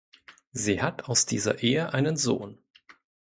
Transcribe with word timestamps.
Sie 0.51 0.81
hat 0.81 1.03
aus 1.09 1.27
dieser 1.27 1.61
Ehe 1.61 1.93
einen 1.93 2.17
Sohn. 2.17 2.57